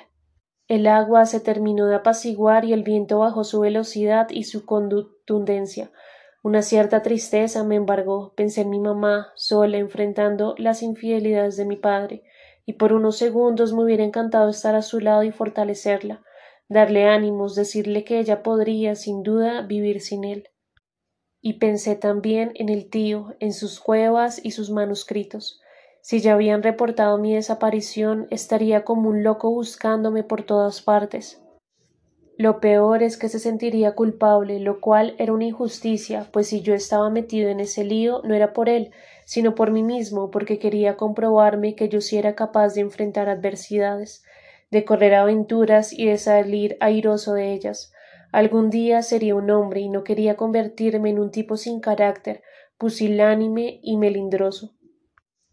El 0.68 0.88
agua 0.88 1.26
se 1.26 1.40
terminó 1.40 1.86
de 1.86 1.96
apaciguar 1.96 2.66
y 2.66 2.74
el 2.74 2.84
viento 2.84 3.20
bajó 3.20 3.44
su 3.44 3.60
velocidad 3.60 4.28
y 4.32 4.44
su 4.44 4.66
contundencia. 4.66 5.92
Una 6.42 6.62
cierta 6.62 7.04
tristeza 7.04 7.64
me 7.64 7.76
embargó. 7.76 8.34
Pensé 8.36 8.62
en 8.62 8.70
mi 8.70 8.80
mamá, 8.80 9.32
sola, 9.36 9.78
enfrentando 9.78 10.56
las 10.58 10.82
infidelidades 10.82 11.56
de 11.56 11.66
mi 11.66 11.76
padre, 11.76 12.24
y 12.66 12.74
por 12.74 12.94
unos 12.94 13.18
segundos 13.18 13.74
me 13.74 13.84
hubiera 13.84 14.04
encantado 14.04 14.50
estar 14.50 14.76
a 14.76 14.82
su 14.82 15.00
lado 15.00 15.24
y 15.24 15.32
fortalecerla, 15.32 16.24
darle 16.70 17.06
ánimos, 17.06 17.56
decirle 17.56 18.04
que 18.04 18.20
ella 18.20 18.44
podría, 18.44 18.96
sin 18.96 19.24
duda, 19.24 19.62
vivir 19.62 20.02
sin 20.02 20.24
él 20.24 20.50
y 21.46 21.60
pensé 21.60 21.96
también 21.96 22.54
en 22.56 22.70
el 22.70 22.90
tío, 22.90 23.36
en 23.40 23.54
sus 23.54 23.80
cuevas 23.80 24.42
y 24.44 24.50
sus 24.50 24.72
manuscritos. 24.72 25.62
Si 26.02 26.20
ya 26.20 26.34
habían 26.34 26.64
reportado 26.64 27.20
mi 27.20 27.36
desaparición, 27.36 28.26
estaría 28.32 28.84
como 28.84 29.10
un 29.10 29.22
loco 29.24 29.52
buscándome 29.52 30.24
por 30.24 30.42
todas 30.42 30.82
partes. 30.82 31.45
Lo 32.38 32.60
peor 32.60 33.02
es 33.02 33.16
que 33.16 33.30
se 33.30 33.40
sentiría 33.40 33.96
culpable, 33.96 34.60
lo 34.60 34.82
cual 34.82 35.16
era 35.20 35.32
una 35.32 35.46
injusticia, 35.46 36.28
pues 36.34 36.48
si 36.48 36.62
yo 36.62 36.74
estaba 36.74 37.10
metido 37.10 37.50
en 37.50 37.62
ese 37.62 37.86
lío 37.86 38.22
no 38.26 38.34
era 38.34 38.52
por 38.52 38.68
él, 38.68 38.92
sino 39.26 39.56
por 39.56 39.72
mí 39.72 39.84
mismo, 39.84 40.32
porque 40.32 40.60
quería 40.60 40.98
comprobarme 40.98 41.76
que 41.76 41.88
yo 41.88 42.02
sí 42.02 42.18
era 42.18 42.36
capaz 42.36 42.74
de 42.74 42.82
enfrentar 42.82 43.30
adversidades, 43.30 44.24
de 44.70 44.84
correr 44.84 45.16
aventuras 45.16 45.94
y 45.94 46.08
de 46.08 46.18
salir 46.18 46.76
airoso 46.82 47.34
de 47.34 47.54
ellas. 47.54 47.94
Algún 48.34 48.70
día 48.70 49.02
sería 49.02 49.34
un 49.34 49.50
hombre 49.50 49.80
y 49.80 49.88
no 49.88 50.04
quería 50.04 50.36
convertirme 50.36 51.12
en 51.12 51.20
un 51.20 51.32
tipo 51.32 51.56
sin 51.56 51.80
carácter, 51.80 52.44
pusilánime 52.78 53.80
y 53.82 53.96
melindroso. 53.96 54.76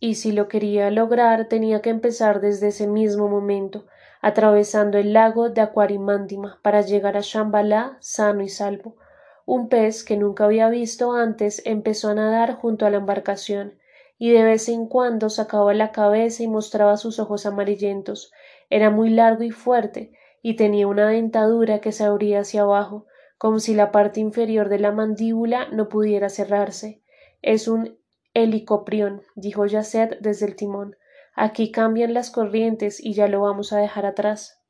Y 0.00 0.16
si 0.16 0.32
lo 0.32 0.48
quería 0.48 0.90
lograr 0.90 1.46
tenía 1.46 1.80
que 1.80 1.90
empezar 1.90 2.40
desde 2.40 2.68
ese 2.68 2.88
mismo 2.88 3.28
momento, 3.28 3.86
atravesando 4.22 4.98
el 4.98 5.12
lago 5.12 5.50
de 5.50 5.60
Aquarimántima 5.60 6.60
para 6.62 6.80
llegar 6.80 7.16
a 7.16 7.20
Shambhala 7.20 7.98
sano 8.00 8.42
y 8.42 8.48
salvo. 8.48 8.96
Un 9.44 9.68
pez 9.68 10.04
que 10.04 10.16
nunca 10.16 10.44
había 10.44 10.68
visto 10.68 11.12
antes 11.12 11.60
empezó 11.66 12.08
a 12.08 12.14
nadar 12.14 12.54
junto 12.54 12.86
a 12.86 12.90
la 12.90 12.98
embarcación, 12.98 13.74
y 14.16 14.30
de 14.30 14.44
vez 14.44 14.68
en 14.68 14.86
cuando 14.86 15.28
sacaba 15.28 15.74
la 15.74 15.90
cabeza 15.90 16.44
y 16.44 16.48
mostraba 16.48 16.96
sus 16.96 17.18
ojos 17.18 17.44
amarillentos. 17.44 18.32
Era 18.70 18.90
muy 18.90 19.10
largo 19.10 19.42
y 19.42 19.50
fuerte, 19.50 20.12
y 20.40 20.54
tenía 20.54 20.86
una 20.86 21.08
dentadura 21.08 21.80
que 21.80 21.90
se 21.90 22.04
abría 22.04 22.40
hacia 22.40 22.62
abajo, 22.62 23.06
como 23.38 23.58
si 23.58 23.74
la 23.74 23.90
parte 23.90 24.20
inferior 24.20 24.68
de 24.68 24.78
la 24.78 24.92
mandíbula 24.92 25.66
no 25.72 25.88
pudiera 25.88 26.28
cerrarse. 26.28 27.02
Es 27.42 27.66
un 27.66 27.98
helicoprión, 28.34 29.22
dijo 29.34 29.66
Yacet 29.66 30.20
desde 30.20 30.46
el 30.46 30.54
timón. 30.54 30.96
Aquí 31.34 31.72
cambian 31.72 32.14
las 32.14 32.30
corrientes 32.30 33.02
y 33.02 33.14
ya 33.14 33.28
lo 33.28 33.40
vamos 33.40 33.72
a 33.72 33.78
dejar 33.78 34.06
atrás. 34.06 34.60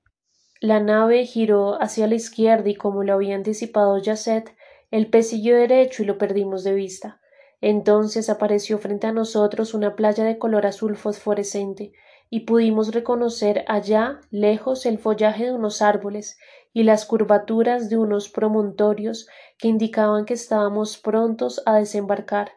La 0.60 0.78
nave 0.78 1.26
giró 1.26 1.82
hacia 1.82 2.06
la 2.06 2.14
izquierda 2.14 2.70
y 2.70 2.76
como 2.76 3.02
lo 3.02 3.14
había 3.14 3.34
anticipado 3.34 3.98
Yacet, 3.98 4.54
el 4.90 5.08
pez 5.08 5.30
siguió 5.30 5.56
derecho 5.56 6.02
y 6.02 6.06
lo 6.06 6.18
perdimos 6.18 6.62
de 6.62 6.74
vista. 6.74 7.20
Entonces 7.60 8.28
apareció 8.28 8.78
frente 8.78 9.06
a 9.06 9.12
nosotros 9.12 9.74
una 9.74 9.96
playa 9.96 10.24
de 10.24 10.38
color 10.38 10.66
azul 10.66 10.96
fosforescente, 10.96 11.92
y 12.34 12.40
pudimos 12.40 12.94
reconocer 12.94 13.62
allá 13.68 14.20
lejos 14.30 14.86
el 14.86 14.98
follaje 14.98 15.44
de 15.44 15.52
unos 15.52 15.82
árboles 15.82 16.38
y 16.72 16.84
las 16.84 17.04
curvaturas 17.04 17.90
de 17.90 17.98
unos 17.98 18.30
promontorios 18.30 19.28
que 19.58 19.68
indicaban 19.68 20.24
que 20.24 20.32
estábamos 20.32 20.96
prontos 20.96 21.60
a 21.66 21.74
desembarcar. 21.74 22.52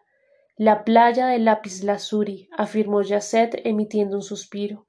La 0.57 0.85
playa 0.85 1.27
de 1.27 1.37
Lapis 1.37 1.83
Lazuri, 1.83 2.47
afirmó 2.57 3.01
Yacet 3.01 3.59
emitiendo 3.65 4.15
un 4.15 4.23
suspiro. 4.23 4.85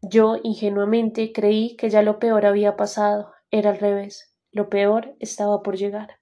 Yo 0.00 0.36
ingenuamente 0.44 1.32
creí 1.32 1.74
que 1.74 1.90
ya 1.90 2.02
lo 2.02 2.20
peor 2.20 2.46
había 2.46 2.76
pasado. 2.76 3.32
Era 3.50 3.70
al 3.70 3.80
revés. 3.80 4.36
Lo 4.52 4.68
peor 4.68 5.16
estaba 5.18 5.64
por 5.64 5.76
llegar. 5.76 6.20